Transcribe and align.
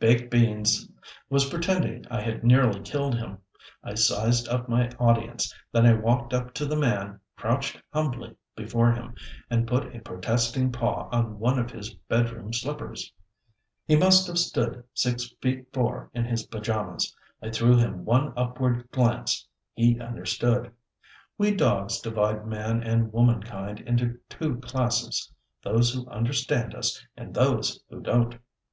Baked 0.00 0.32
Beans 0.32 0.90
was 1.30 1.48
pretending 1.48 2.06
I 2.10 2.20
had 2.20 2.42
nearly 2.42 2.80
killed 2.80 3.14
him. 3.14 3.38
I 3.84 3.94
sized 3.94 4.48
up 4.48 4.68
my 4.68 4.90
audience, 4.98 5.54
then 5.70 5.86
I 5.86 5.92
walked 5.94 6.34
up 6.34 6.52
to 6.54 6.66
the 6.66 6.74
man, 6.74 7.20
crouched 7.36 7.80
humbly 7.92 8.34
before 8.56 8.90
him, 8.90 9.14
and 9.48 9.68
put 9.68 9.94
a 9.94 10.00
protesting 10.00 10.72
paw 10.72 11.08
on 11.12 11.38
one 11.38 11.56
of 11.56 11.70
his 11.70 11.94
bed 11.94 12.30
room 12.32 12.52
slippers. 12.52 13.12
He 13.86 13.94
must 13.94 14.26
have 14.26 14.38
stood 14.40 14.82
six 14.92 15.32
feet 15.40 15.72
four 15.72 16.10
in 16.12 16.24
his 16.24 16.46
pajamas. 16.48 17.14
I 17.40 17.50
threw 17.50 17.76
him 17.76 18.04
one 18.04 18.32
upward 18.36 18.90
glance. 18.90 19.46
He 19.74 20.00
understood. 20.00 20.72
We 21.38 21.54
dogs 21.54 22.00
divide 22.00 22.44
man 22.44 22.82
and 22.82 23.12
womankind 23.12 23.82
into 23.82 24.18
two 24.28 24.56
classes. 24.56 25.30
Those 25.62 25.94
who 25.94 26.08
understand 26.08 26.74
us, 26.74 27.06
and 27.16 27.32
those 27.32 27.84
who 27.88 28.00
don't. 28.00 28.40